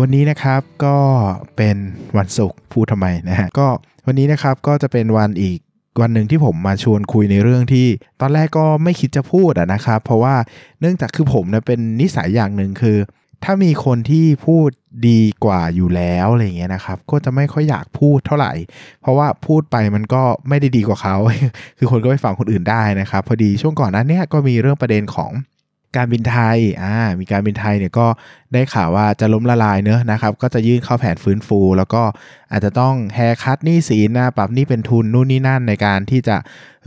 [0.00, 0.96] วันนี้นะครับก็
[1.56, 1.76] เป็น
[2.16, 3.68] วันศุกร์พูดทำไมนะฮะก็
[4.06, 5.58] วันนี้นะครับก็จะเป็นวันอีก
[6.00, 7.86] วันหนึ่งที่ผมมาชวนคุยในเรื่องที่
[8.20, 10.34] ตอนแรกก็ไม่คิดจะพูดอะนะครับ เพราะว่า
[10.80, 12.98] เนื่องจากคือผมเนี่ยเป็นนิสัยอย่างหนึ่งคือ
[13.44, 14.68] ถ้ามีคนที่พูด
[15.08, 18.52] ดีกว่าอยู่แล้วอะไรเงี้ยนะครับ ก็จะไม่ค่อยอยากพูดเท่าไหร่
[19.00, 21.16] เพราะว่าพูดไปมันก็ไม่ได้ดีกว่าเขา
[21.78, 25.30] คือคนก็ไปฟังคนอื่นได้นะครับ พอดีช่วงก่อนนั้นเนี่ยก็มีเรื่องประเด็นของ
[25.96, 28.06] การบินไทยอ่ามีการบินไทยเนี่ยก็
[28.52, 32.02] ได้ข่าวว่าจะล้มละลายเนอะนะครับ ก็จะยื่นเข้าแผนฟื้นฟู แล้วก็
[32.50, 36.36] อาจจะต้องแฮร์คัตหนี้สินนะปรับหนี้เป็นทุนนู่นนี่นั่นในการที่จะ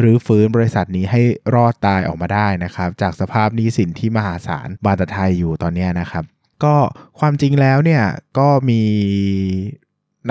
[0.04, 1.22] รื้อฟื้นบริษัทนี้ให้
[1.56, 6.24] รอดตายออกมาได้นะครับ จากสภาพหนี้สินที่มหาศาลบาตไทยอยู่ตอนนี้นะครับ
[6.64, 6.76] ก็
[7.20, 8.04] ความจริงแล้วเนี่ย
[8.38, 8.82] ก็มี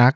[0.00, 0.12] นัก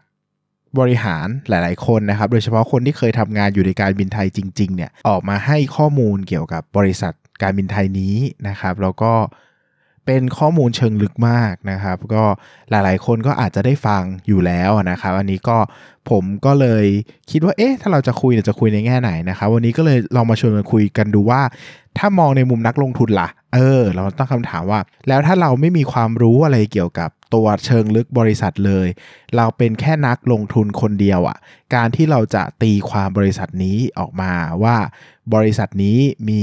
[0.79, 8.15] บริหารหลาย ๆ คนนะครับ โดยเฉพาะคนที่เคยทำงานอยู่ในการบินไทยจริง ๆ เนี่ย ออกมาให้ข้อมูลเกี่ยวกับบริษัท การบินไทยนี้
[8.49, 9.13] นะครับ แล้วก็
[10.07, 12.25] เป็นข้อมูลเชิงลึกมากนะครับ ก็
[12.71, 15.59] หลายๆ คนก็อาจจะได้ฟังอยู่แล้วนะครับ อันนี้ก็
[16.11, 16.85] ผมก็เลย
[17.31, 21.43] คิดว่าเอ๊ะถ้าเราจะคุยจะคุยในแง่ไหนนะครับ วันนี้ก็เลยลองมาชวนกันคุยกันดูว่า
[21.99, 28.89] ถ้ามองในมุมนักลงทุนล่ะ เออ เราต้องคำถามว่า แล้วถ้าเราไม่มีความรู้อะไรเกี่ยวกับตัวเชิงลึกบริษัทเลย
[29.37, 31.37] เราเป็นแค่นักลงทุนคนเดียวอะ่ะ
[31.75, 34.33] การที่เราจะตีความบริษัทนี้ออกมา
[34.63, 34.77] ว่า
[35.35, 36.43] บริษัทนี้มี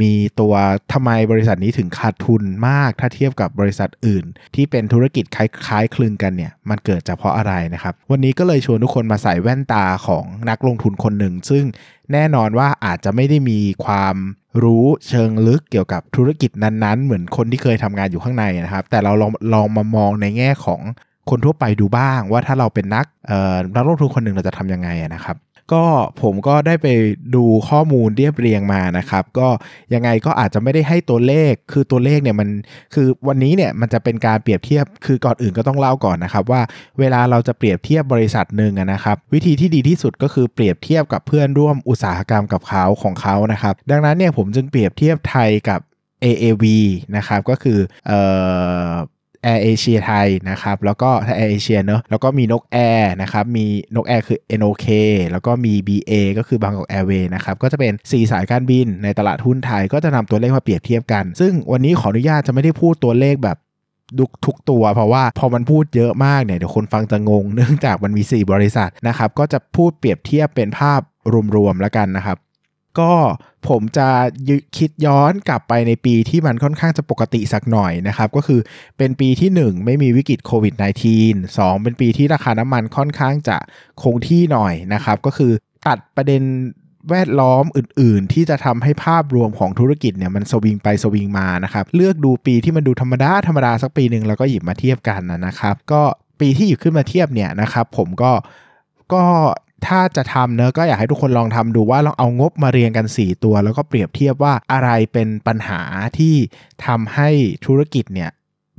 [0.00, 0.54] มีตัว
[0.92, 11.64] ทำไมบริษัทนี้ถึงขาดทุนมากถ้าเทียบกับบริษัทอื่น ที่เป็นธุรกิจคล้ายๆคลึงกันเนี่ยมันเกิดจากเพราะอะไรนะครับ วันนี้ก็เลยชวนทุกคนมาใส่แว่นตาของนักลงทุนคนหนึ่ง ซึ่ง
[12.12, 14.16] แน่นอนว่าอาจจะไม่ได้มีความ
[14.62, 20.80] รู้เชิงลึกเกี่ยวกับธุรกิจนั้นๆ เหมือนคนที่เคยทำงานอยู่ข้างในนะครับ แต่เราลองลองมามองในแง่ของ
[21.30, 23.06] คนทั่วไปดูบ้างว่าถ้าเราเป็นนัก
[23.76, 25.36] นักลงทุนคนหนึ่งเราจะทำยังไงนะครับ
[25.72, 25.84] ก็
[26.22, 26.86] ผมก็ได้ไป
[27.34, 29.48] ดูข้อมูลเรียบเรียงมานะครับ ก็
[29.94, 32.48] ยังไงก็อาจจะไม่ได้ให้ตัวเลขคือตัวเลขเนี่ยมัน
[32.94, 36.62] คือวันนี้เนี่ยมันจะเป็นการเปรียบเทียบคือก่อนอื่นก็ต้องเล่าก่อนนะครับ ว่า
[36.98, 45.80] เวลาเราจะเปรียบเทียบบริษัทหนึ่งนะครับ วิธีที่ดีที่สุดก็คือเปรียบเทียบกับเพื่อนร่วมอุตสาหกรรมกับเขาของเขานะครับ ดังนั้นเนี่ยผมจึงเปรียบเทียบไทยกับ
[46.24, 46.64] AAV
[47.16, 48.20] นะครับก็คือเอ่
[48.88, 48.90] อ
[49.46, 54.86] แอร์เอเชียไทยนะครับแล้วก็แอร์เอเชียเนอะแล้วก็มีนกแอร์นะครับมีนกแอร์คือ NOK
[55.30, 63.58] แล้วก็มี BA ก็คือบางกอกแอร์เวย์นะครับก็จะเป็น 4 สายการบินในตลาดหุ้นไทยก็จะนำตัวเลขมาเปรียบเทียบกัน ซึ่งวันนี้ขออนุญาตจะไม่ได้พูดตัวเลขแบบ
[64.18, 71.00] ทุกทุกตัว เพราะว่าพอมันพูดเยอะมากเนี่ยเดี๋ยวคนฟังจะงง เนื่องจากมันมี 4 บริษัทนะครับก็จะพูดเปรียบเทียบเป็นภาพ
[71.56, 72.38] รวมๆแล้วกันนะครับ
[73.00, 73.12] ก็
[73.68, 74.08] ผมจะ
[74.76, 78.60] คิดย้อนกลับไปในปีที่มันค่อนข้างจะปกติสักหน่อยนะครับ ก็คือ
[78.98, 80.82] เป็นปีที่ 1 ไม่มีวิกฤตโควิด -19
[81.56, 83.56] 2 เป็นปีที่ราคาน้ำมันค่อนข้างจะ
[84.02, 85.52] คงที่หน่อยนะครับ ก็คือ
[85.86, 86.42] ตัดประเด็น
[87.10, 96.02] แวดล้อมอื่น ๆ ที่จะทำให้ภาพรวมของธุรกิจเนี่ยมันสวิงไปสวิงมานะครับ เลือกดูปีที่มันดูธรรมดาธรรมดาสักปีหนึ่งแล้วก็หยิบมาเทียบกันนะครับ ก็
[96.40, 98.32] ปีที่หยิบขึ้นมาเทียบเนี่ยนะครับ ผมก็
[99.12, 99.24] ก็
[99.86, 105.80] ถ้าจะทำเนอะก็อยากให้ทุกคนลองทำดูว่าลองเอางบมาเรียงกัน 4 ตัว แล้วก็เปรียบเทียบว่าอะไรเป็นปัญหา
[106.18, 106.34] ที่
[106.86, 107.28] ทำให้
[107.66, 108.30] ธุรกิจเนี่ย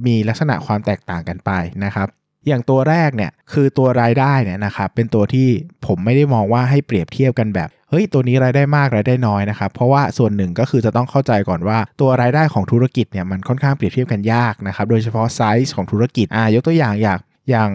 [0.05, 1.51] มีลักษณะความแตกต่างกันไป
[1.85, 2.07] นะครับ
[2.47, 5.47] อย่างตัวแรกเนี่ยคือตัวรายได้เนี่ยนะครับเป็นตัวที่
[5.85, 17.19] ผมไม่ได้มองว่าให้เปรียบเทียบกันแบบเฮ้ยตัวนี้รายได้มากรายได้น้อยนะครับเพราะว่าส่วนหนึ่งก็คือจะต้องเข้าใจก่อนว่า ตัวรายได้ของธุรกิจเนี่ยมันค่อนข้างเปรียบเทียบกันยากนะครับโดยเฉพาะไซส์ของธุรกิจอ่ายกตัวอย่างอย่าง
[17.49, 17.71] อย่าง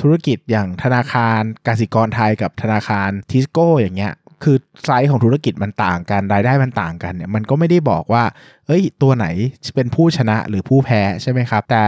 [0.00, 8.24] ธุรกิจอย่างธนาคารกสิกรไทยกับธนาคารทิสโก้อย่างเงี้ย คือไซส์ของธุรกิจมันต่างกันรายได้มันต่างกันเนี่ยมันก็ไม่ได้บอกว่า
[8.66, 9.26] เอ้ย ตัวไหน
[9.74, 11.84] เป็นผู้ชนะหรือผู้แพ้ใช่ไหมครับ แต่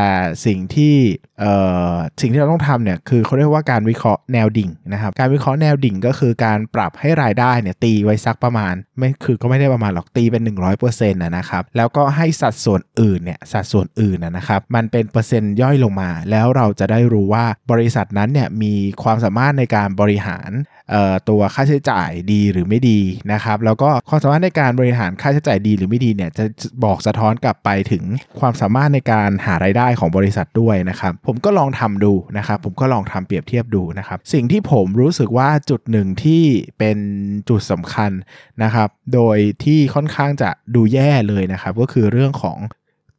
[0.47, 0.95] สิ่งที่
[1.41, 1.55] เอ่
[1.93, 10.43] อสิ่งที่เราต้องทำเนี่ยคือเขาเรียกว่าการวิเคราะห์แนวดิ่งนะครับ การวิเคราะห์แนวดิ่งก็คือการปรับให้รายได้เนี่ยตีไว้สักประมาณ ไม่คือก็ไม่ได้ประมาณหรอกตีเป็น
[10.85, 20.51] 100%นะครับแล้วก็ให้สัดส่วนอื่นเนี่ยสัดส่วนอื่นนะครับมันเป็นเปอร์เซ็นต์ย่อยลงมา แล้วเราจะได้รู้ว่าบริษัทนั้นเนี่ยมีความสามารถในการบริหาร
[21.29, 23.01] ตัวค่าใช้จ่ายดีหรือไม่ดี
[23.33, 26.45] นะครับ แล้วก็ความสามารถในการบริหารค่าใช้จ่ายดีหรือไม่ดีเนี่ยจะ
[26.85, 28.05] บอกสะท้อนกลับไปถึง
[28.41, 36.45] ความสามารถในการหารายได้ของบริษัทด้วยนะครับ ผมก็ลองทำดูนะครับ ผมก็ลองทำเปรียบเทียบดูนะครับ สิ่งที่ผมรู้สึกว่าจุดหนึ่งที่
[36.79, 36.99] เป็น
[37.49, 38.11] จุดสำคัญ
[38.63, 42.59] นะครับ โดยที่ค่อนข้างจะดูแย่เลยนะครับ ก็คือเรื่องของ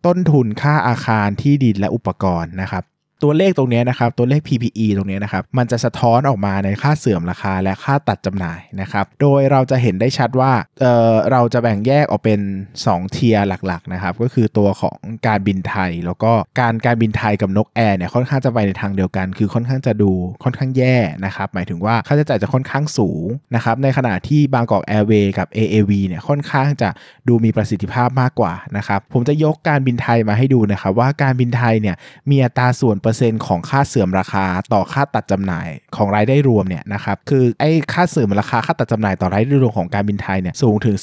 [0.06, 2.84] ต้นทุนค่าอาคารที่ดินและอุปกรณ์นะครับ
[3.24, 10.52] ตัวเลขตรงนี้นะครับตัวเลข PPE ตรงนี้นะครับมันจะสะท้อนออกมาในค่าเสื่อมราคาและค่าตัดจำหน่ายนะครับโดยเราจะเห็นได้ชัดว่า
[10.82, 12.40] เออเราจะแบ่งแยกออกเป็น
[12.76, 14.98] 2 tier หลักๆนะครับก็คือตัวของ
[15.28, 20.12] การบินไทย แล้วก็การการบินไทยกับนกแอร์เนี่ยค่อนข้างจะไปในทางเดียวกัน คือค่อนข้างจะดู
[20.44, 20.96] ค่อนข้างแย่
[21.26, 23.26] นะครับหมายถึงว่าค่าใช้จ่ายจะค่อนข้างสูง
[23.56, 26.90] นะครับในขณะที่บางกอกแอร์เวย์กับ AAV เนี่ยค่อนข้างจะ
[27.28, 31.96] ดูมีประสิทธิภาพมากกว่านะครับผมจะยกการบินไทยมาให้ดูนะครับว่าการบินไทยเนี่ย
[32.30, 40.96] มีอัตราส่วนเปอร์เซ็นต์ของค่าเสื่อมราคาต่อค่าตัดจำหน่ายของรายได้รวมเนี่ยนะครับคือไอ้ค่าเสื่อมราคาค่าตัดจำหน่ายต่อรายได้รวมของการบินไทยเนี่ยสูงถึง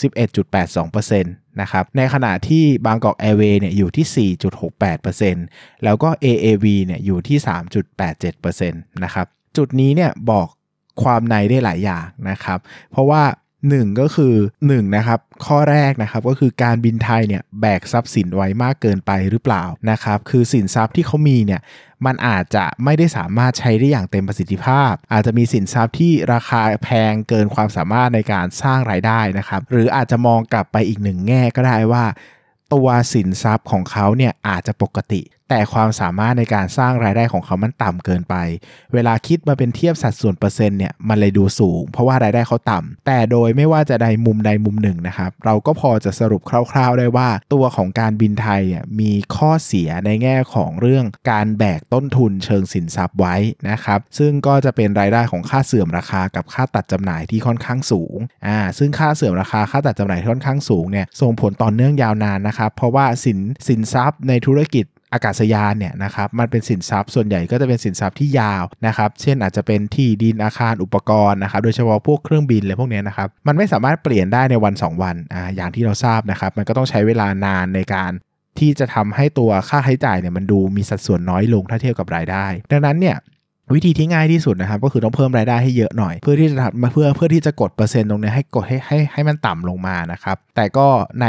[0.62, 4.31] 11.82%นะครับในขณะที่บางกอกแอร์เวย์เนี่ยอยู่ที่
[5.28, 7.38] 4.68%แล้วก็ AAV เนี่ยอยู่ที่
[8.00, 9.26] 3.87%นะครับ
[9.56, 10.48] จุดนี้เนี่ยบอก
[11.02, 12.58] ความในได้หลายอย่างนะครับ
[12.90, 13.22] เพราะว่า
[13.70, 21.61] 1 ก็คือ1นะครับข้อแรกนะครับก็คือการบินไทยเนี่ยแบกทรัพย์สินไว้มากเกินไปหรือเปล่านะครับคือสินทรัพย์ที่เขามีเนี่ย
[22.06, 32.05] มันอาจจะไม่ได้สามารถใช้ได้อย่างเต็มประสิทธิภาพ อาจจะมีสินทรัพย์ที่ราคาแพงเกินความสามารถในการสร้างรายได้นะครับหรืออาจจะมองกลับไปอีกหนึ่งแง่ก็ได้ว่า
[32.75, 35.20] ตัวสินทรัพย์ของเขาเนี่ยอาจจะปกติ
[35.50, 38.35] แต่ความสามารถในการสร้างรายได้ของเขามันต่ำเกินไป
[38.94, 46.43] เวลาคิดมาเป็นเทียบสัดส่วนเปอร์เซ็นต์เนี่ยมันเลยดูสูง เพราะว่ารายได้เขาต่ำแต่โดยไม่ว่าจะใดมุมใดมุมหนึ่งนะครับ เราก็พอจะสรุป
[46.73, 53.37] คร่าว ๆ ได้ว่า ตัวของการบินไทยเนี่ยมีข้อเสียในแง่ของเรื่องการแบกต้นทุนเชิงสินทรัพย์ไว้
[53.71, 58.17] นะครับ ซึ่งก็จะเป็นรายได้ของค่าเสื่อมราคากับค่าตัดจำหน่ายที่ค่อนข้างสูง
[58.47, 78.12] อ่าซึ่งค่าเสื่อมราคาค่าตัดจำหน่ายที่ค่อนข้างสูงเนี่ยส่งผลต่อเนื่องยาวนานนะครับเพราะว่าสินสินทรัพย์ในธุรกิจ อากาศยานเนี่ยนะครับมันเป็นสินทรัพย์ส่วนใหญ่ก็จะเป็นสินทรัพย์ที่ยาวนะครับเช่นอาจจะเป็นที่ดินอาคารอุปกรณ์นะครับโดยเฉพาะพวกเครื่องบินอะไรพวกนี้นะครับมันไม่สามารถเปลี่ยนได้ในวัน 2 วันอ่าอย่างที่เราทราบนะครับมันก็ต้องใช้เวลานานในการ
[78.59, 83.17] ที่จะทำให้ตัวค่าใช้จ่ายเนี่ยมันดูมีสัดส่วนน้อยลงถ้าเทียบกับรายได้ ดังนั้นเนี่ย
[83.75, 90.87] วิธีที่ง่ายที่สุดนะครับก็คือต้องเพิ่มรายได้ให้เยอะหน่อย เพื่อที่จะมาเพื่อเพื่อที่จะกดเปอร์เซ็นต์ตรงนี้ให้กดให้ให้ให้มันต่ำลงมานะครับแต่ก็
[91.20, 91.26] ใน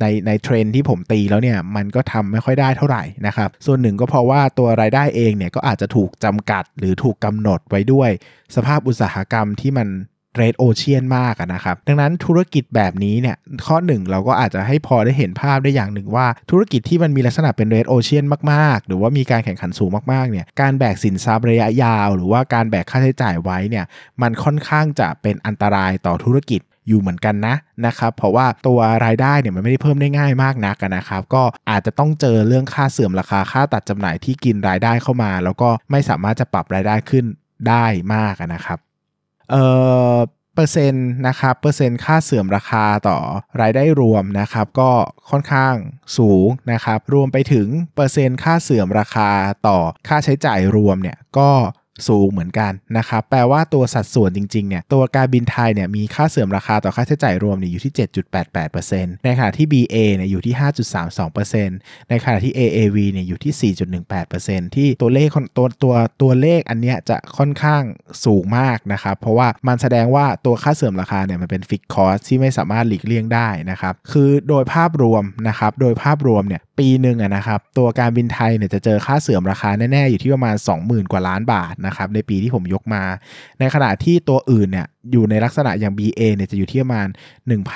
[0.00, 8.10] ในในเทรนที่ผมตีแล้วเนี่ยมันก็ทำไม่ค่อยได้เท่าไหร่นะครับส่วนหนึ่งก็เพราะว่าตัวรายได้เองเนี่ยก็อาจจะถูกจำกัดหรือถูกกำหนดไว้ด้วย
[8.56, 9.88] สภาพอุตสาหกรรมที่มัน
[10.36, 13.36] เรดโอเชียนมากนะครับ ดังนั้นธุรกิจแบบนี้เนี่ย
[13.66, 23.84] ข้อหนึ่งเราก็อาจจะให้พอได้เห็นภาพได้อย่างหนึ่งว่า ธุรกิจที่มันมีลักษณะเป็นเรดโอเชียนมากๆ หรือว่ามีการแข่งขันสูงมากๆเนี่ยการแบกสินทรัพย์ระยะยาว หรือว่าการแบกค่าใช้จ่ายไว้เนี่ย
[24.22, 27.54] มันค่อนข้างจะเป็นอันตรายต่อธุรกิจอยู่เหมือนกันนะ
[27.86, 37.24] นะครับเพราะว่าตัวรายได้เนี่ยมันไม่ได้เพิ่มได้ง่ายมากนักนะครับ ก็อาจจะต้องเจอเรื่องค่าเสื่อมราคาค่าตัดจำหน่ายที่กินรายได้เข้ามา แล้วก็ไม่สามารถจะปรับรายได้ขึ้น
[37.68, 37.84] ได้
[38.14, 38.78] มากนะครับ
[39.50, 39.62] เอ่
[40.14, 40.16] อ
[40.54, 43.18] เปอร์เซ็นต์นะครับเปอร์เซ็นต์ค่าเสื่อมราคาต่อ
[43.60, 44.90] รายได้รวมนะครับ ก็
[45.30, 45.74] ค่อนข้าง
[46.18, 49.30] สูงนะครับ รวมไปถึงเปอร์เซ็นต์ค่าเสื่อมราคา
[49.66, 51.50] ต่อค่าใช้จ่ายรวมเนี่ยก็
[52.08, 57.92] สูงเหมือนกันนะครับแปลว่าตัวสัดส่วนจริงๆเนี่ยตัวการบินไทยเนี่ยมีค่าเสื่อมราคาต่อค่าใช้จ่ายรวมเนี่ยอยู่ที่
[58.58, 60.54] 7.88%ในขณะที่ BA เนี่ยอยู่ที่
[61.18, 63.72] 5.32%ในขณะที่ AAV เนี่ยอยู่ที่
[64.24, 67.82] 4.18%ที่ตัวเลขตัวตัวตัวเลขอันเนี้ยจะค่อนข้าง
[68.24, 83.02] สูงมากนะครับเพราะว่ามันแสดงว่าตัวค่าเสื่อมราคาเนี่ยมันเป็น fixed cost ที่ไม่สามารถหลีกเลี่ยงได้นะครับคือโดยภาพรวมนะครับโดยภาพรวมเนี่ย ปีหนึ่งนะครับ ตัวการบินไทยเนี่ยจะเจอค่าเสื่อมราคาแน่ๆ อยู่ที่ประมาณ 20,000 กว่าล้านบาทนะครับในปีที่ผมยกมา
[83.60, 87.08] ในขณะที่ตัวอื่นเนี่ยอยู่ในลักษณะอย่าง BA เนี่ยจะอยู่ที่ประมาณ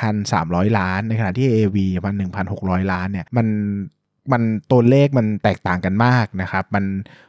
[0.05, 2.17] 1,300 ล้าน ในขณะที่ AV ประมาณ
[2.55, 3.47] 1,600 ล้านเนี่ยมัน
[4.33, 6.85] มันตัวเลขมันแตกต่างกันมากนะครับ มัน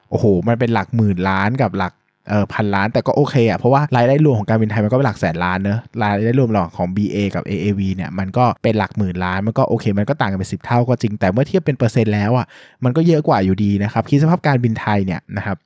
[0.09, 1.93] โอ้โห มันเป็นหลักหมื่นล้านกับหลัก
[2.29, 12.45] เออพันล้านแต่ก็โอเคอะเพราะว่ารายได้รวมของการบินไทยมันก็เป็นหลักแสนล้านเนอะรายได้รวมหลอกของ BA กับ AAV เนี่ยมันก็เป็นหลักหมื่นล้านมันก็โอเค มันก็ต่างกันเป็นสิเท่าก็จริงแต่เมื่อเทียบเป็นเปอร์เซ็นต์แล้วอะ
[12.83, 15.57] มันก็เยอะกว่าอยู่ดีนะครับคิดสภาพการบินไทยเนี่ยนะครับ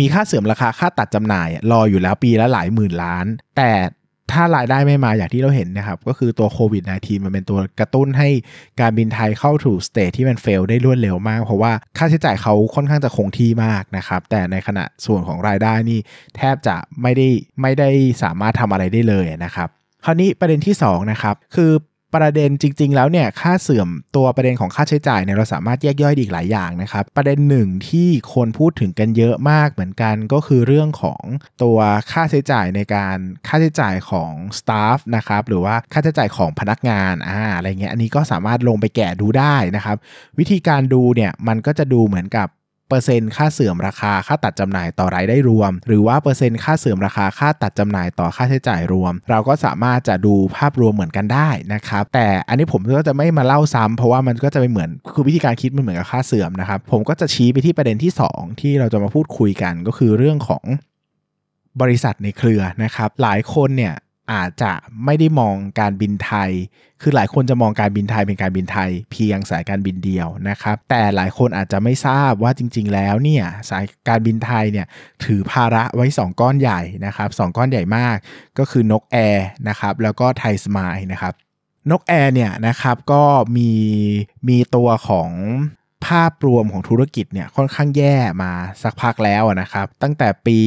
[0.00, 3.70] มีค่าเสื่อมราคาค่าตัดจำหน่ายรออยู่แล้วปีละหลายหมื่นล้าน แต่
[4.32, 8.28] ถ้ารายได้ไม่มาอย่างที่เราเห็นนะครับ ก็คือตัวโควิด -19 มันเป็นตัวกระตุ้นให้
[8.80, 15.98] การบินไทยเข้าถูกสเตทที่มันเฟลได้รวดเร็วมาก เพราะว่าค่าใช้จ่ายเขาค่อนข้างจะคงที่มากนะครับ แต่ในขณะส่วนของรายได้นี่
[16.36, 17.28] แทบจะไม่ได้
[17.62, 17.90] ไม่ได้
[18.22, 19.68] สามารถทำอะไรได้เลยนะครับ
[20.04, 21.70] คราวนี้ประเด็นที่2นะครับคือ
[22.14, 31.22] ประเด็นจริง ๆ แล้วเนี่ยค่าเสื่อมตัวประเด็นของค่าใช้จ่ายเนี่ยเราสามารถแยกย่อยอีกหลายอย่างนะครับ ประเด็นหนึ่งที่คนพูดถึงกันเยอะมากเหมือนกันก็คือเรื่องของ
[31.62, 31.78] ตัว
[32.12, 39.96] ค่าใช้จ่ายในการค่าใช้จ่ายของสตาฟนะครับหรือว่าค่าใช้จ่ายของพนักงานอ่าอะไรเงี้ยอันนี้ก็สามารถลงไปแกะดูได้นะครับ
[40.38, 42.48] วิธีการดูเนี่ยมันก็จะดูเหมือนกับ
[42.88, 60.64] เปอร์เซ็นต์ค่าเสื่อมราคาค่าตัดจำหน่ายต่อรายได้รวม หรือว่าเปอร์เซ็นต์ค่าเสื่อมราคาค่าตัดจำหน่ายต่อค่าใช้จ่ายรวม เราก็สามารถจะดูภาพรวมเหมือนกันได้นะครับแต่อันนี้ผมก็จะไม่มาเล่าซ้ำเพราะว่ามันก็จะไม่เหมือนคือวิธีการคิดมันเหมือนกับค่าเสื่อมนะครับผมก็จะชี้ไปที่ประเด็นที่ 2 ที่เราจะมาพูดคุยกันก็คือเรื่องของ
[61.80, 63.94] บริษัทในเครือนะครับหลายคนเนี่ย
[64.32, 64.72] อาจจะ
[65.04, 66.50] ไม่ได้มองการบินไทย
[67.02, 74.86] คือหลายคนจะมองการบินไทยเป็นการบินไทย เพียงสายการบินเดียวนะครับ แต่หลายคนอาจจะไม่ทราบว่าจริง ๆ แล้วเนี่ยสายการบินไทยเนี่ย
[75.24, 78.16] ถือภาระไว้ 2 ก้อนใหญ่นะครับสก้อนใหญ่มาก
[78.58, 81.34] ก็คือนกแอร์นะครับแล้วก็ไทยสมายนะครับ
[81.90, 83.24] นกแอร์เนี่ยนะครับก็
[83.56, 83.70] มี
[84.48, 85.30] มีตัวของ
[86.06, 90.58] ภาพรวมของธุรกิจเนี่ยค่อนข้างแย่มาสักพักแล้วนะครับ ตั้งแต่ปี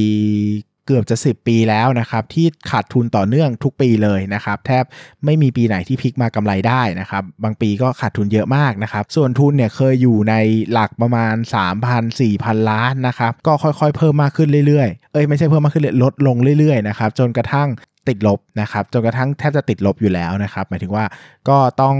[0.91, 4.83] กือบจะ 10 ปีแล้วนะครับที่ขาดทุนต่อเนื่องทุกปีเลยนะครับแทบ
[5.25, 10.35] ไม่มีปีไหนที่พลิกมากำไรได้นะครับบางปีก็ขาดทุนเยอะมากนะครับส่วนทุนเนี่ยเคยอยู่ใน
[10.71, 11.35] หลักประมาณ
[11.77, 17.67] 3,000 4,000 ล้านนะครับก็ค่อยๆ เพิ่มมากขึ้นเรื่อยๆเอ้ยไม่ใช่เพิ่มมากขึ้นเลยลดลงเรื่อยๆนะครับจนกระทั่ง
[18.07, 21.05] ติดลบนะครับจนกระทั่งแทบจะติดลบอยู่แล้วนะครับหมายถึงว่า
[21.49, 21.95] ก็ต้อง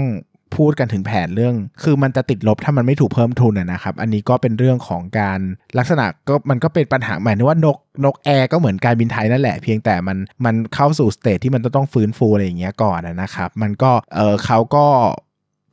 [0.56, 5.40] พูดกันถึงแผนเรื่อง คือมันจะติดลบถ้ามันไม่ถูกเพิ่มทุนนะครับ อันนี้ก็เป็นเรื่องของการ
[5.78, 14.86] ลักษณะก็มันก็เป็นปัญหาหมายถึงว่านกนกแอร์ก็เหมือนการบินไทยนั่นแหละ เพียงแต่มันมันเข้าสู่สเตจที่มันต้องฟื้นฟูอะไรอย่างเงี้ยก่อนนะครับ มันก็เออเขาก็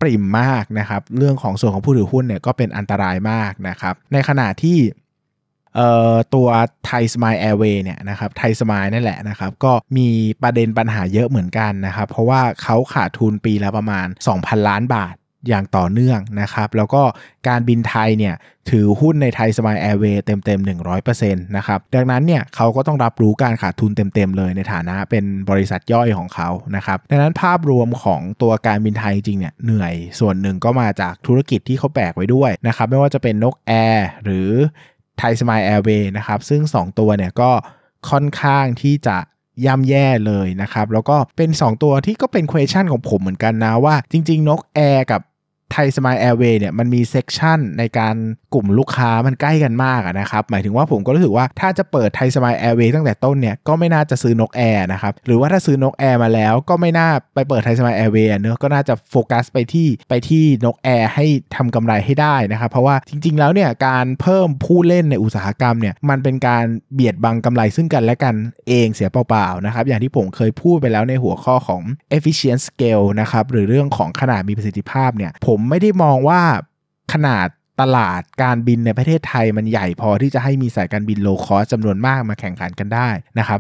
[0.02, 4.78] ปริ่มมากนะครับ เรื่องของส่วนของผู้ถือหุ้นเนี่ยก็เป็นอันตรายมากนะครับ ในขณะที่
[5.76, 6.48] เอ่อตัว
[6.86, 10.08] ไทยสมายแอร์เวย์เนี่ยนะครับไทยสมายนั่นแหละนะครับ ก็มี
[10.44, 14.08] ประเด็นปัญหาเยอะเหมือนกันนะครับ เพราะว่าเขาขาดทุนปีละประมาณ
[14.38, 15.16] 2,000 ล้านบาท
[15.48, 17.02] อย่างต่อเนื่องนะครับ แล้วก็
[17.48, 18.36] การบินไทยเนี่ย
[18.70, 20.68] ถือหุ้นในไทยสมายแอร์เวย์เต็มๆ
[21.00, 34.50] 100%นะครับ ดังนั้นเนี่ยเขาก็ต้องรับรู้การขาดทุนเต็มๆ เลยในฐานะเป็นบริษัทย่อยของเขานะครับ ดังนั้นภาพรวมของตัวการบินไทยจริงเนี่ยเหนื่อยส่วนหนึ่งก็มาจากธุรกิจที่เขาแบกไว้ด้วยนะครับ ไม่ว่าจะเป็นนกแอร์หรือ
[35.20, 37.52] ไทยสมายแอร์เวย์นะครับ ซึ่ง 2 ตัวเนี่ยก็
[38.10, 39.18] ค่อนข้างที่จะ
[39.66, 45.22] ย่ำแย่เลยนะครับ แล้วก็เป็น 2 ตัวที่ก็เป็น question ของผมเหมือนกันนะว่า จริง ๆ นกแอร์กับ
[45.74, 48.16] ไทยสมายแอร์เวย์เนี่ยมันมี section ในการ
[48.54, 68.36] กลุ่มลูกค้ามันใกล้กันมากนะครับ หมายถึงว่าผมก็รู้สึกว่าถ้าจะเปิดไทยสมายแอร์เวย์ตั้งแต่ต้นเนี่ยก็ไม่น่าจะซื้อนกแอร์นะครับ หรือว่าถ้าซื้อนกแอร์มาแล้วก็ไม่น่าไปเปิดไทยสมายแอร์เวย์เนอะก็น่าจะโฟกัสไปที่ไปที่นกแอร์ให้ทำกำไรให้ได้นะครับเพราะว่าจริง ๆ แล้วเนี่ยการเพิ่มผู้เล่นในอุตสาหกรรมเนี่ยมันเป็นการเบียดบังกำไรซึ่งกันและกัน
[68.68, 71.82] เองเสียเปล่าๆนะครับอย่างที่ผมเคยพูดไปแล้วในหัวข้อของ
[72.18, 76.42] efficient scale นะครับหรือเรื่องของขนาดมีประสิทธิภาพเนี่ยผมไม่ได้มองว่า
[77.14, 77.48] ขนาด
[77.82, 83.60] ตลาดการบินในประเทศไทยมันใหญ่พอที่จะให้มีสายการบินโลคอสจำนวนมากมาแข่งขันกันได้นะครับ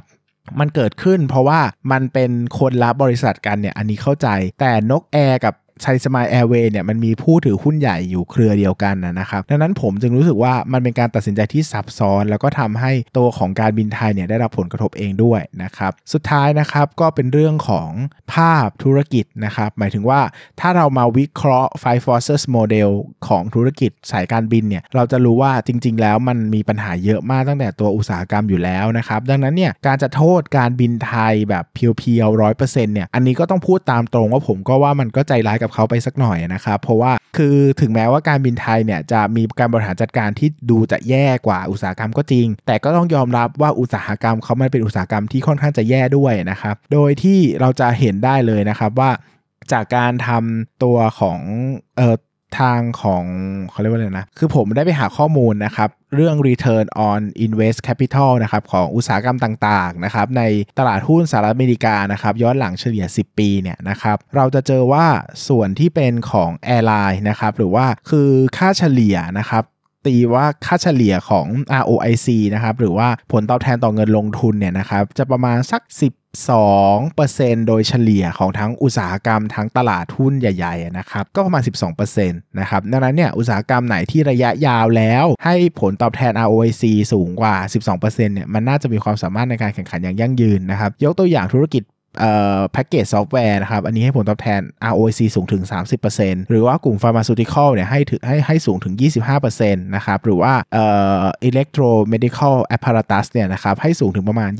[0.59, 1.59] มันเกิดขึ้นเพราะว่า
[1.91, 4.27] มันเป็นคนละบริษัทกันเนี่ยอันนี้เข้าใจ
[4.59, 17.89] แต่นกแอร์กับ ไทยสมายแอร์เวย์เนี่ยมันมีผู้ถือหุ้นใหญ่อยู่เครือเดียวกันนะครับ ดังนั้นผมจึงรู้สึกว่ามันเป็นการตัดสินใจที่ซับซ้อน แล้วก็ทำให้ตัวของการบินไทยเนี่ยได้รับผลกระทบเองด้วยนะครับ สุดท้ายนะครับก็เป็นเรื่องของ
[18.33, 20.21] ภาพธุรกิจนะครับ หมายถึงว่า
[20.59, 22.89] ถ้าเรามาวิเคราะห์ Five Forces Model
[23.27, 49.11] ของธุรกิจสายการบินเนี่ยเราจะรู้ว่าจริง ๆ แล้วมันมีปัญหาเยอะมากตั้งแต่ตัวอุตสาหกรรมอยู่แล้วนะครับ ดังนั้นเนี่ยการจะโทษการบินไทยแบบ pure ๆร้อยเปอร์เซ็นต์เนี่ยอันนี้ก็ต้องพูดตามตรงว่าผมก็ว่ามันก็ใจร้ายกับเขาไปสักหน่อยนะครับเพราะว่าคือถึงแม้ว่าการบินไทยเนี่ยจะมีการบริหารจัดการที่ดูจะแย่กว่าอุตสาหกรรมก็จริง แต่ก็ต้องยอมรับว่าอุตสาหกรรมเขามันเป็นอุตสาหกรรมที่ค่อนข้างจะแย่ด้วยนะครับโดยที่เราจะเห็นได้เลยนะครับว่า
[49.71, 51.39] จากการทำตัวของ
[51.97, 52.15] เอ่อ
[52.59, 53.23] ทางของ
[53.71, 60.43] เขาเรียกว่าอะไรนะ คือผมได้ไปหาข้อมูลนะครับ เรื่อง return on invest capital นะครับ ของอุตสาหกรรมต่างๆนะครับ ใน
[60.79, 65.05] ตลาดหุ้นสหรัฐอเมริกานะครับ ย้อนหลังเฉลี่ย 10 ปีเนี่ยนะครับ เราจะเจอว่า
[65.47, 69.63] ส่วนที่เป็นของแอร์ไลน์นะครับ หรือว่าคือค่าเฉลี่ยนะครับ
[70.05, 71.47] ตีว่าค่าเฉลี่ยของ
[71.81, 75.81] ROIC นะครับหรือว่าผลตอบแทนต่อเงินลงทุนเนี่ยนะครับจะประมาณสัก
[76.75, 81.61] 12%โดยเฉลี่ยของทั้งอุตสาหกรรมทั้งตลาดหุ้นใหญ่ๆนะครับก็ประมาณ
[81.95, 87.55] 12%นะครับดังนั้นเนี่ยอุตสาหกรรมไหนที่ระยะยาวแล้ว ให้ผลตอบแทน ROIC สูงกว่า
[87.89, 91.83] 12%เนี่ยมันน่าจะมีความสามารถในการแข่งขันอย่างยั่งยืนนะครับยกตัวอย่างธุรกิจ
[92.71, 94.61] package software นะครับ อันนี้ให้ผลตอบแทน
[94.91, 95.63] ROIC สูงถึง
[96.07, 98.93] 30%หรือว่ากลุ่ม pharmaceutical เนี่ยให้ถึงให้ให้สูงถึง
[99.39, 100.85] 25%นะครับ หรือว่าเอ่
[101.21, 104.51] อ electromedical apparatus เนี่ยนะครับ ให้สูงถึงประมาณ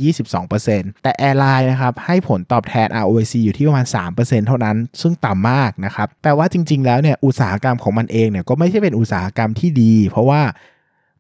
[0.48, 10.42] 22%แต่ airline นะครับ ให้ผลตอบแทน ROIC อยู่ที่ประมาณ 3%เท่านั้น ซึ่งต่ำมากนะครับ แปลว่าจริง ๆ แล้วเนี่ย อุตสาหกรรมของมันเองเนี่ย ก็ไม่ใช่เป็นอุตสาหกรรมที่ดี เพราะว่า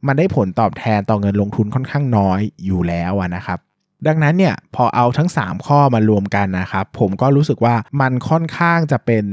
[0.07, 3.59] มันได้ผลตอบแทนต่อเงินลงทุนค่อนข้างน้อยอยู่แล้วนะครับ
[4.07, 9.25] ดังนั้นเนี่ยพอเอาทั้ง 3 ข้อมารวมกันนะครับ ผมก็รู้สึกว่ามันค่อนข้างจะเป็น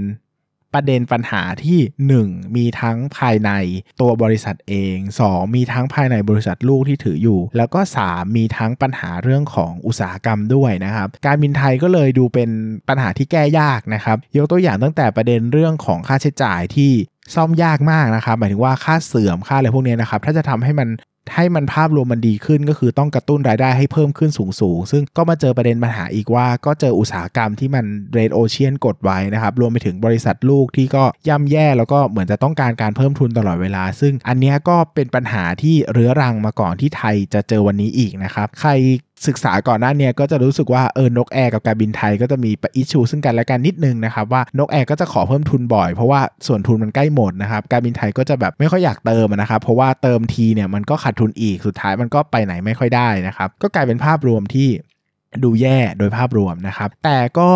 [0.75, 1.81] ประเด็นปัญหาที่
[2.21, 3.51] 1 มีทั้งภายใน
[4.01, 4.97] ตัวบริษัทเอง
[5.27, 12.51] 2 มีทั้งภายในบริษัทลูกที่ถืออยู่ แล้วก็ 3 มีทั้งปัญหาเรื่องของอุตสาหกรรมด้วยนะครับ การบินไทยก็เลยดูเป็น
[12.89, 16.93] ปัญหาที่แก้ยากนะครับ ยกตัวอย่างตั้งแต่ประเด็นเรื่องของค่าใช้จ่ายที่
[17.35, 20.89] ซ่อมยากมากนะครับ หมายถึงว่าค่าเสื่อมค่าอะไรพวกนี้นะครับ ถ้าจะทำให้มัน
[21.35, 38.71] ให้มันภาพรวมมันดีขึ้นก็คือต้องกระตุ้นรายได้ให้เพิ่มขึ้นสูงสูงซึ่งก็มาเจอประเด็นปัญหาอีกว่า ก็เจออุตสาหกรรมที่มันเรดโอเชียนกดไว้นะครับ รวมไปถึงบริษัทลูกที่ก็ย่ำแย่แล้วก็เหมือนจะต้องการการเพิ่มทุนตลอดเวลา ซึ่งอันนี้ก็เป็นปัญหาที่เรื้อรังมาก่อนที่ไทยจะเจอวันนี้อีกนะครับ ใคร
[39.27, 54.69] ศึกษาก่อนหน้านี้ก็จะรู้สึกว่าเออนกแอร์กับการบินไทยก็จะมีปอิชูซึ่งกันและกันนิดนึงนะครับว่านกแอร์ก็จะขอเพิ่มทุนบ่อยเพราะว่าส่วนทุนมันใกล้หมดนะครับการบินไทยก็จะแบบไม่ค่อยอยากเติมนะครับเพราะว่าเติมทีเนี่ยมันก็ขาดทุนอีกสุดท้ายมันก็ไปไหนไม่ค่อยได้นะครับก็กลายเป็นภาพรวมที่
[55.45, 57.51] ดูแย่โดยภาพรวมนะครับแต่ก็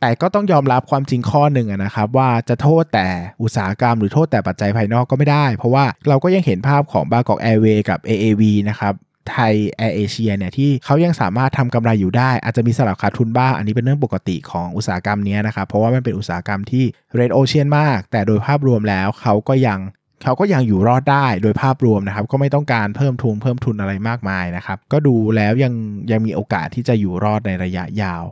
[0.00, 3.06] แต่ก็ต้องยอมรับความจริงข้อหนึ่งนะครับว่าจะโทษแต่
[3.42, 8.94] อุตสาหกรรมหรือโทษแต่ปัจจัยภายนอกก็ไม่ได้ เพราะว่าเราก็ยังเห็นภาพของบางกอกแอร์เวย์กับ AAV นะครับ
[9.30, 19.80] ไทยแอร์เอเชียเนี่ยที่เขายังสามารถทำกำไรอยู่ได้ อาจจะมีสลับขาดทุนบ้าง อันนี้เป็นเรื่องปกติของอุตสาหกรรมนี้นะครับ เพราะว่ามันเป็นอุตสาหกรรมที่เรดโอเชียนมาก แต่โดยภาพรวมแล้วเขาก็ยัง
[20.22, 25.72] เขาก็ยังอยู่รอดได้โดยภาพรวมนะครับ ก็ไม่ต้องการเพิ่มทุนเพิ่มทุนอะไรมากมายนะครับ ก็ดูแล้วยัง
[26.10, 28.24] ยังมีโอกาสที่จะอยู่รอดในระยะยาว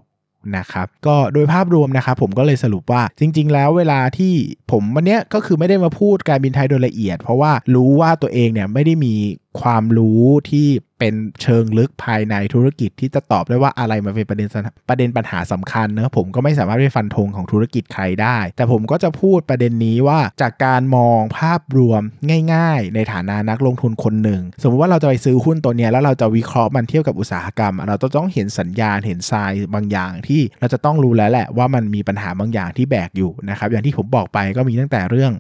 [0.57, 4.33] นะครับก็โดยภาพรวมนะครับผมก็เลยสรุปว่าจริง ๆ แล้วเวลาที่
[4.71, 9.15] ผมวันนี้ก็คือไม่ได้มาพูดการบินไทยโดยละเอียด เพราะว่ารู้ว่าตัวเองเนี่ยไม่ได้มี
[9.61, 10.69] ความรู้ที่
[10.99, 14.49] เป็นเชิงลึกภายในธุรกิจที่จะตอบได้ว่าอะไรมาเป็นประเด็น
[14.89, 22.03] ประเด็นปัญหาสำคัญเนะผมก็ไม่สามารถไปฟันธงของธุรกิจใครได้ แต่ผมก็จะพูดประเด็นนี้ว่าจากการมองภาพรวม
[22.53, 35.33] ง่าย ๆ ในฐานะนักลงทุนคนหนึ่ง สมมติว่าเราจะไปซื้อหุ้นตัวนี้แล้วเราจะวิเคราะห์มันเทียบกับอุตสาหกรรม เราต้องเห็นสัญญาณเห็นทรายบางอย่างที่เราจะต้องรู้แล้วแหละว่ามันมีปัญหาบางอย่างที่แบกอยู่นะครับอย่างที่ผมบอกไปก็มีตั้งแต่เรื่อง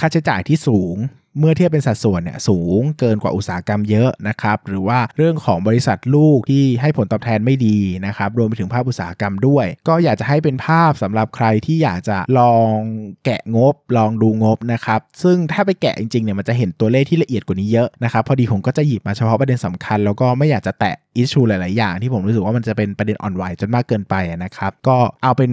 [0.00, 0.96] ค่าใช้จ่ายที่สูง
[1.38, 12.74] เมื่อเทียบเป็นสัดส่วนเนี่ยสูงเกินกว่าอุตสาหกรรมเยอะนะครับหรือว่าเรื่องของบริษัทลูกที่ให้ผลตอบแทนไม่ดีนะครับรวมไปถึงภาพอุตสาหกรรมด้วย ก็อยากจะให้เป็นภาพสำหรับใครที่อยากจะลอง
[13.24, 25.50] แกะงบ ลองดูงบนะครับซึ่งถ้าไปแกะจริงๆเนี่ยมันจะเห็นตัวเลขที่ละเอียดกว่านี้เยอะนะครับพอดีผมก็จะหยิบมาเฉพาะประเด็นสำคัญ แล้วก็ไม่อยากจะแตะอิชชูหลาย ๆ อย่างที่ผมรู้สึกว่ามันจะเป็นประเด็นอ่อนไหวจนมากเกินไปนะครับก็เอาเป็น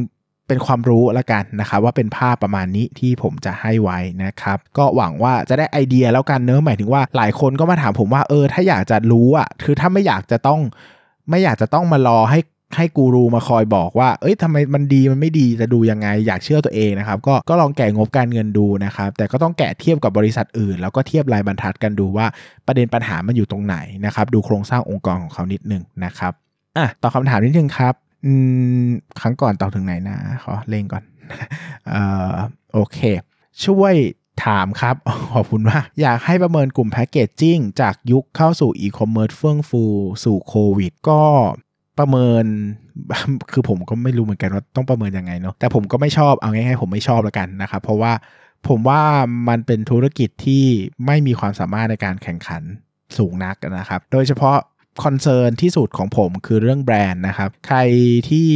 [0.48, 10.62] เป็นความรู้ละกันนะครับว่าเป็นภาพประมาณนี้ที่ผมจะให้ไว้นะครับก็หวังว่าจะได้ไอเดียแล้วกันเนอะหมายถึงว่าหลายคนก็มาถามผมว่าเออถ้าอยากจะรู้อะคือถ้าไม่อยากจะต้อง
[11.30, 12.40] ไม่อยากจะต้องมารอให้
[12.76, 22.26] ให้กูรูมาคอยบอกว่า เอ้ยทำไมมันดีมันไม่ดีจะดูยังไง อยากเชื่อตัวเองนะครับ ก็ก็ลองแกะงบการเงินดูนะครับ แต่ก็ต้องแกะเทียบกับบริษัทอื่น แล้วก็เทียบรายบรรทัดกันดูว่า
[22.68, 26.34] ประเด็นปัญหามันอยู่ตรงไหนนะครับ ดูโครงสร้างองค์กรของเขานิดนึงนะครับ
[26.78, 27.94] อะต่อคำถามนิดนึงครับ
[28.26, 28.34] อื
[28.86, 28.88] ม
[29.20, 31.04] ครั้งก่อนตอบถึงไหนนะ ขอเล็งก่อน
[31.88, 32.34] เอ่อ
[32.74, 33.00] โอเค
[33.66, 33.96] ช่วย
[34.46, 34.96] ถามครับ
[35.34, 39.84] ขอบคุณมากอยากให้ประเมินกลุ่ม packaging จากยุคเข้าสู่อีคอมเมิร์ซเฟื่องฟู
[40.24, 41.22] สู่โควิด ก็
[42.00, 42.46] ประเมิน
[43.52, 48.14] คือผมก็ไม่รู้เหมือนกันว่าต้องประเมินยังไงเนาะแต่ผมก็ไม่ชอบเอาง่ายๆผมไม่ชอบแล้วกันนะครับ เพราะว่า
[48.68, 49.02] ผมว่า
[49.50, 50.66] มันเป็นธุรกิจที่
[51.06, 52.64] ไม่มีความสามารถในการแข่งขัน
[53.18, 54.58] สูงนักนะครับ โดยเฉพาะ
[55.04, 57.80] คอนเซิร์นที่สุดของผมคือเรื่องแบรนด์นะครับ ใคร
[58.30, 58.50] ที่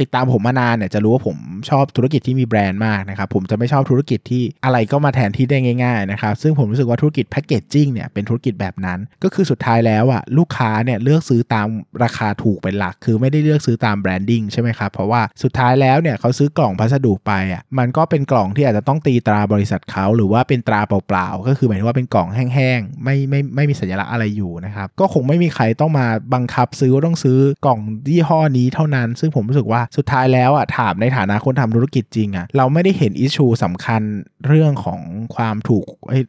[0.00, 1.36] ติดตามผมมานานเนี่ยจะรู้ว่าผม
[1.70, 11.66] ชอบธุรกิจที่มีแบรนด์มากนะครับผมจะไม่ชอบธุรกิจที่อะไรก็มาแทนที่ได้ง่ายๆนะครับซึ่งผมรู้สึกว่าธุรกิจ packaging เนี่ยเป็นธุรกิจแบบนั้น ก็คือสุดท้ายแล้วอะลูกค้าเนี่ยเลือกซื้อตาม
[12.02, 34.02] ราคาถูกเป็นหลัก คือไม่ได้เลือกซื้อตาม branding ใช่ไหมครับเพราะว่าสุดท้ายแล้วเนี่ยเขาซื้อกล่องพัสดุไปอะมันก็เป็นกล่องที่อาจจะต้องตีตราบริษัทเขาหรือว่าเป็นตราเปล่าๆก็คือหมายถึงว่าเป็นกล่องแห้งๆไม่ไม่ไม่มีสัญลักษณ์อะไรอยู่นะครับก็คงไม่มีใครต้องมาบังคับซื้อว่าต้องซื้อกล่องยี่ห้อนี้เท่านั้น ซึ่งผมรู้สึกว่าสุดท้ายแล้วอะถามในฐานะคนทำธุรกิจจริงอะเราไม่ได้เห็น issue สำคัญ
[34.46, 35.00] เรื่องของ
[35.36, 35.86] ความถูก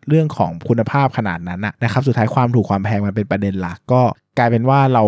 [0.10, 4.02] เรื่องของคุณภาพขนาดนั้นนะครับสุดท้ายความถูกความแพงมันเป็นประเด็นหลักก็
[4.38, 5.04] กลายเป็นว่าเรา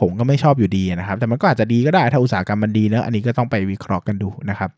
[0.00, 4.70] ผมก็ไม่ชอบอยู่ดีนะครับ แต่มันก็อาจจะดีก็ได้ถ้าอุตสาหกรรมมันดีเนอะอันนี้ก็ต้องไปวิเคราะห์กันดูนะครับ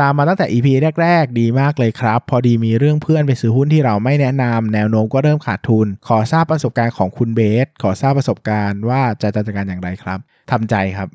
[0.00, 0.66] ตามมาตั้งแต่ EP
[1.02, 10.18] แรก ๆ ดีมากเลยครับ พอดีมีเรื่องเพื่อนไปซื้อหุ้นที่เราไม่แนะนำแนวโน้มก็เริ่มขาดทุน ขอทราบประสบการณ์ของคุณเบส ขอทราบประสบการณ์ว่าจะจัดการอย่างไรครับ
[10.50, 11.08] ทำใจครับ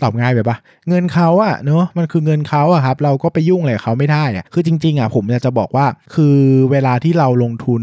[0.00, 0.56] ตอบง่ายไปปะ
[0.88, 6.36] เงินเขาอะเนาะมันคือเงินเขาอะครับ เราก็ไปยุ่งอะไรเขาไม่ได้อะคือจริง ๆอะผมจะบอกว่า คือ
[6.70, 7.82] เวลาที่เราลงทุน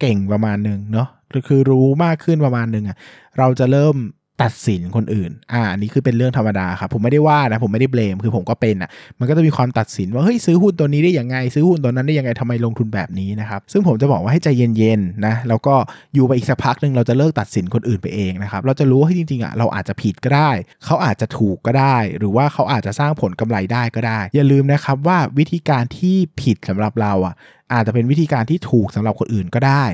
[0.00, 1.08] เก่งประมาณหนึ่งเนาะ
[1.48, 2.96] คือรู้มากขึ้นประมาณหนึ่งอะ
[3.38, 3.96] เราจะเริ่ม
[4.42, 15.74] ตัดสินคนอื่น อ่า อันนี้คือเป็นเรื่องธรรมดาครับ ผมไม่ได้ว่านะ ผมไม่ได้เบลม คือผมก็เป็นอะ มันก็จะมีความตัดสินว่า เฮ้ย ซื้อหุ้นตัวนี้ได้ยังไง ซื้อหุ้นตัวนั้นได้ยังไงทำไมลงทุนแบบนี้นะครับ ซึ่งผมจะบอกว่าให้ใจเย็นๆนะ แล้วก็
[16.14, 20.50] อยู่ไปอีกสักพักหนึ่งเราจะเลิกตัดสินคนอื่นไปเองนะครับ เราจะรู้ว่าจริงๆอะ เราอาจจะผิดก็ได้
[20.84, 27.34] เขาอาจจะถูกก็ได้ หรือว่าเขาอาจจะสร้างผลกำไรได้ก็ได้ อย่าลืมนะครับว่าวิธีการที่ผิดสำหรับเราอะ
[27.72, 29.84] อาจจะเป็นวิธีการที่ถูกสำหรับคนอื่นก็ได้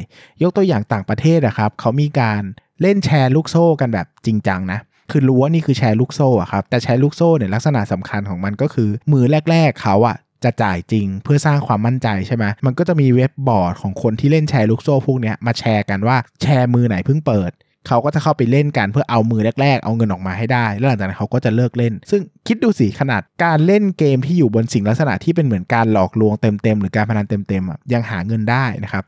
[0.42, 2.42] ยกตัวอย่างต่างประเทศนะครับ เขามีการ
[2.82, 4.78] เล่นแชร์ลูกโซ่กันแบบจริงจังนะ
[5.10, 17.50] คือรู้ว่านี่คือแชร์ลูกโซ่อะครับแต่แชร์ลูกโซ่เนี่ยลักษณะสำคัญของมันก็คือ มือแรก ๆเขาอะจะจ่ายจริงเพื่อสร้างความมั่นใจใช่ไหมมันก็จะมีเว็บบอร์ดของคนที่เล่นแชร์ลูกโซ่พวกนี้มาแชร์กันว่าแชร์มือไหนเพิ่งเปิด
[17.88, 29.04] เขาก็จะเข้าไปเล่นกันเพื่อเอามือแรกๆ เอาเงินออกมาให้ได้ แล้วหลังจากนั้นเขาก็จะเลิกเล่น ซึ่งคิดดูสิขนาดการเล่นเกมที่อยู่บนสิ่งลักษณะที่เป็นเหมือนการหลอกลวงเต็มๆหรือการพนันเต็มๆยังหาเงินได้นะครับ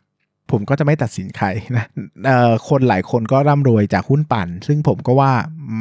[0.53, 1.85] ผมก็จะไม่ตัดสินใครนะ
[2.69, 5.33] คนหลายคนก็ร่ำรวยจากหุ้นปั่น ซึ่งผมก็ว่า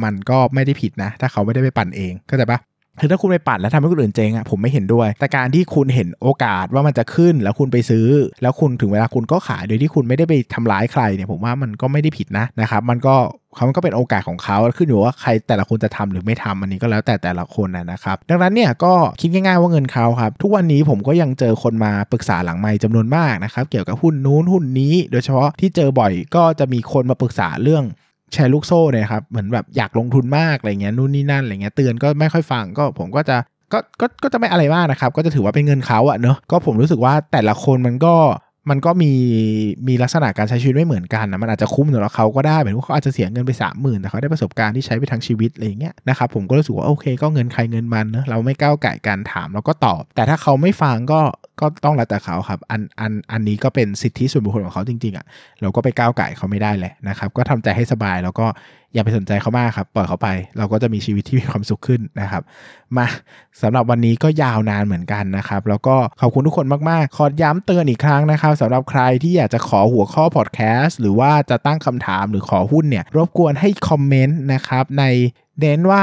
[0.04, 2.58] มันก็ไม่ได้ผิดนะ ถ้าเขาไม่ได้ไปปั่นเองก็จะปะ
[3.00, 8.06] คือถ้าคุณไปปั่นแล้วทำให้คนอื่นเจ๊งอะผมไม่เห็นด้วย แต่การที่คุณเห็นโอกาสว่ามันจะขึ้นแล้วคุณไปซื้อ
[8.42, 13.14] แล้วคุณถึงเวลาคุณก็ขายโดยที่คุณไม่ได้ไปทำร้ายใครเนี่ยผมว่ามันก็ไม่ได้ผิดนะนะครับมันก็
[13.56, 27.84] เขาก็เป็นโอกาสของเขาขึ้นอยู่ว่าใครแต่ละคนจะทำหรือไม่ทำอันนี้ก็แล้วแต่แต่ละคนนะนะครับ ดังนั้นเนี่ยก็คิดง่ายๆว่าเงินเขาครับ ทุกวันนี้ผมก็ยังเจอคนมาปรึกษาหลังไม้จำนวนมากนะครับเกี่ยวกับหุ้นนู้นหุ้นนี้ โดยเฉพาะที่เจอบ่อยก็จะมีคนมาปรึกษาเรื่อง
[28.32, 33.36] แชร์ลูกโซ่เนี่ยครับเหมือนแบบอยากลงทุนมากอะไรเงี้ยนู่นนี่นั่นอะไรเงี้ยเตือนก็ไม่ค่อยฟังก็ผมก็จะ
[33.72, 38.14] ก็ก็ก็จะไม่อะไรมากนะครับ ก็จะถือว่าเป็นเงินเขาอะเนอะก็ผมรู้สึกว่าแต่ละคนมันก็
[38.70, 39.12] มันก็มี
[39.88, 51.20] มีลักษณะการใช้ชีวิตไม่เหมือนกันนะมันอาจจะคุ้มสำหรับเขาก็ได้เหมือนว่าเขาอาจจะเสียเงินไป3 0,000แต่เขาได้ประสบการณ์ที่ใช้ไปทั้งชีวิตอะไรอย่างเงี้ยนะครับผมก็รู้สึกว่าโอเค ก็เงินใครเงินมันเนอะเราไม่ก้าวไก่การถามแล้วก็ตอบ แต่ถ้าเขาไม่ฟังก็
[51.60, 55.26] ก็ต้องแล้วแต่เขาครับอันอันอันนี้ก็เป็นสิทธิส่วนบุคคลของเขาจริงๆอะ่ะ
[55.60, 58.46] เราก็ไปก้าวไก่เขาไม่ได้แหละนะครับก็ทำใจให้สบายแล้วก็
[58.94, 60.28] อย่าไปสนใจเขามากครับ ปล่อยเขาไป
[60.58, 62.42] เราก็จะมีชีวิตที่มีความสุขขึ้นนะครับ
[62.96, 63.06] มา
[63.62, 75.04] สำหรับวันนี้ก็ยาวนานเหมือนกันนะครับ แล้วก็ขอบคุณทุกคนมากๆ ขอย้ำเตือนอีกครั้งนะครับสำหรับใครที่อยากจะขอหัวข้อพอดแคสต์หรือว่าจะตั้งคำถามหรือขอหุ้นเนี่ยรบกวนให้คอมเมนต์นะครับใน
[75.60, 76.02] เน้นว่า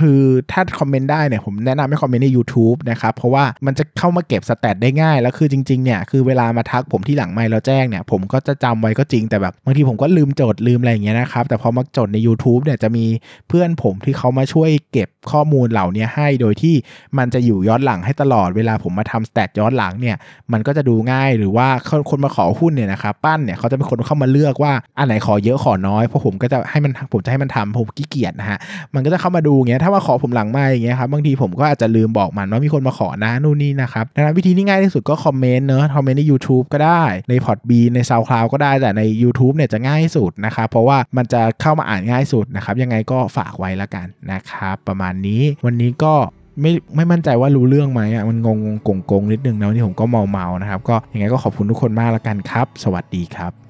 [0.00, 0.20] คือ
[0.52, 13.04] ถ้าคอมเมนต์ได้เนี่ยผมแนะนำให้คอมเมนต์ใน YouTube นะครับ เพราะว่ามันจะเข้ามาเก็บสแตทได้ง่าย แล้วคือจริงๆเนี่ยคือเวลามาทักผมที่หลังไม่แล้วแจ้งเนี่ยผมก็จะจำไว้ก็จริงแต่แบบบางทีผมก็ลืมจดลืมอะไรอย่างเงี้ยนะครับ แต่พอมาจดใน YouTube เนี่ยจะมี
[13.48, 16.74] เพื่อนผมที่เขามาช่วยเก็บข้อมูลเหล่านี้ให้โดยที่
[17.18, 20.16] มันจะอยู่ย้อนหลังให้ตลอดเวลาผมมาทำสแตทย้อนหลังเนี่ย
[20.52, 21.68] มันก็จะดูง่ายหรือว่า
[22.10, 28.58] คนมาขอหุ้นเนี่ยนะครับปั้นเนี่ยเขาจะเป็นคนเข้ามาเลือกว่าอันไหนขอเยอะขอน้อยเพราะผมก็จะให้มันผมจะให้มันทำผมขี้เกียจนะฮะ
[28.94, 46.14] มันก็จะเข้ามาดูเงี้ยถ้ามาขอผมหลังไม่อย่างเงี้ยครับบางทีผมก็อาจจะลืมบอกมันว่ามีคนมาขอนะนู่นนี่นะครับดังนั้นวิธีที่ง่ายที่สุดก็คอมเมนต์เนอะคอมเมนต์ใน YouTube ก็ได้ใน Podbean ใน SoundCloud ก็ได้แต่ใน YouTube เนี่ยจะง่ายสุดนะครับเพราะว่ามันจะเข้ามาอ่านง่ายสุดนะครับยังไงก็ฝากไว้ละกันนะครับประมาณนี้วันนี้ก็
[46.60, 53.69] ไม่ไม่มั่นใจว่ารู้เรื่องไหมอะมันงงงงงงนิดนึงนะวันนี้ผมก็เมาเมานะครับ ก็ยังไงก็ขอบคุณทุกคนมากละกันครับ สวัสดีครับ